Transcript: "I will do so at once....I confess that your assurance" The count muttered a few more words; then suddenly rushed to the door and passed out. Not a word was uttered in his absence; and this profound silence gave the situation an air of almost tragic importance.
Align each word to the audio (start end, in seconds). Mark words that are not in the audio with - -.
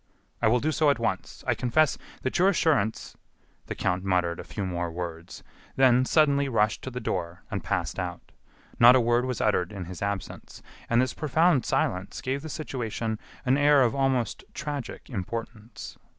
"I 0.41 0.47
will 0.47 0.59
do 0.59 0.71
so 0.71 0.89
at 0.89 0.97
once....I 0.97 1.53
confess 1.53 1.95
that 2.23 2.39
your 2.39 2.49
assurance" 2.49 3.15
The 3.67 3.75
count 3.75 4.03
muttered 4.03 4.39
a 4.39 4.43
few 4.43 4.65
more 4.65 4.91
words; 4.91 5.43
then 5.75 6.05
suddenly 6.05 6.49
rushed 6.49 6.81
to 6.81 6.89
the 6.89 6.99
door 6.99 7.43
and 7.51 7.63
passed 7.63 7.99
out. 7.99 8.31
Not 8.79 8.95
a 8.95 8.99
word 8.99 9.25
was 9.25 9.41
uttered 9.41 9.71
in 9.71 9.85
his 9.85 10.01
absence; 10.01 10.63
and 10.89 10.99
this 10.99 11.13
profound 11.13 11.67
silence 11.67 12.19
gave 12.21 12.41
the 12.41 12.49
situation 12.49 13.19
an 13.45 13.59
air 13.59 13.83
of 13.83 13.93
almost 13.93 14.43
tragic 14.55 15.07
importance. 15.07 15.99